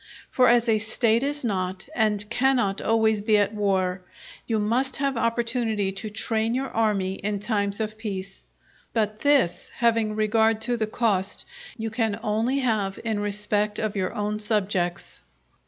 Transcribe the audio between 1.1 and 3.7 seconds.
is not and cannot always be at